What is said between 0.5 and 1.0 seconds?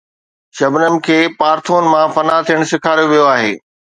شبنم